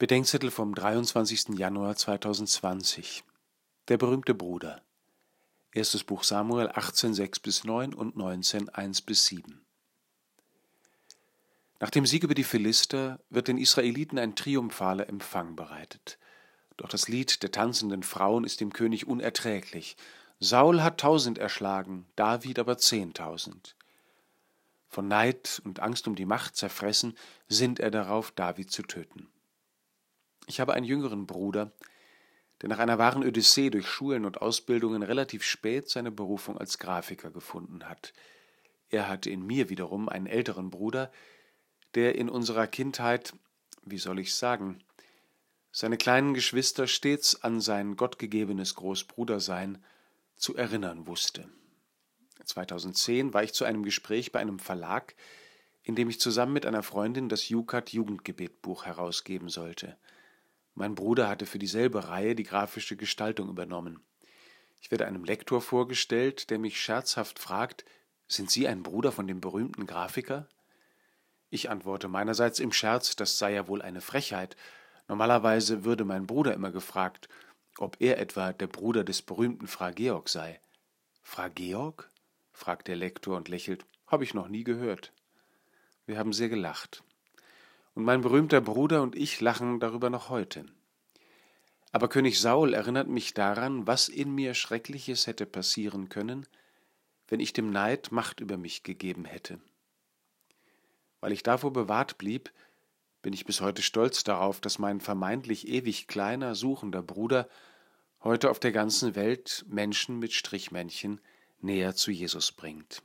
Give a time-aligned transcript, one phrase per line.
[0.00, 1.58] Bedenkzettel vom 23.
[1.58, 3.22] Januar 2020.
[3.88, 4.80] Der berühmte Bruder.
[5.72, 9.60] Erstes Buch Samuel 18, 6 bis 9 und 19, 1 bis 7.
[11.80, 16.18] Nach dem Sieg über die Philister wird den Israeliten ein triumphaler Empfang bereitet.
[16.78, 19.98] Doch das Lied der tanzenden Frauen ist dem König unerträglich.
[20.38, 23.76] Saul hat tausend erschlagen, David aber zehntausend.
[24.88, 29.28] Von Neid und Angst um die Macht zerfressen, sinnt er darauf, David zu töten.
[30.46, 31.72] Ich habe einen jüngeren Bruder,
[32.60, 37.30] der nach einer wahren Odyssee durch Schulen und Ausbildungen relativ spät seine Berufung als Grafiker
[37.30, 38.12] gefunden hat.
[38.90, 41.10] Er hatte in mir wiederum einen älteren Bruder,
[41.94, 43.32] der in unserer Kindheit,
[43.84, 44.82] wie soll ich sagen,
[45.72, 49.82] seine kleinen Geschwister stets an sein gottgegebenes Großbrudersein
[50.36, 51.48] zu erinnern wusste.
[52.44, 55.14] 2010 war ich zu einem Gespräch bei einem Verlag,
[55.82, 59.96] in dem ich zusammen mit einer Freundin das Jukat Jugendgebetbuch herausgeben sollte.
[60.74, 64.00] Mein Bruder hatte für dieselbe Reihe die grafische Gestaltung übernommen.
[64.80, 67.84] Ich werde einem Lektor vorgestellt, der mich scherzhaft fragt,
[68.28, 70.48] sind Sie ein Bruder von dem berühmten Grafiker?
[71.50, 74.56] Ich antworte meinerseits im Scherz, das sei ja wohl eine Frechheit.
[75.08, 77.28] Normalerweise würde mein Bruder immer gefragt,
[77.78, 80.60] ob er etwa der Bruder des berühmten Fra Georg sei.
[81.22, 82.08] Fra Georg?
[82.52, 83.84] fragt der Lektor und lächelt.
[84.06, 85.12] Hab ich noch nie gehört.
[86.06, 87.02] Wir haben sehr gelacht
[87.94, 90.66] und mein berühmter Bruder und ich lachen darüber noch heute.
[91.92, 96.46] Aber König Saul erinnert mich daran, was in mir Schreckliches hätte passieren können,
[97.28, 99.60] wenn ich dem Neid Macht über mich gegeben hätte.
[101.20, 102.52] Weil ich davor bewahrt blieb,
[103.22, 107.48] bin ich bis heute stolz darauf, dass mein vermeintlich ewig kleiner, suchender Bruder
[108.22, 111.20] heute auf der ganzen Welt Menschen mit Strichmännchen
[111.60, 113.02] näher zu Jesus bringt.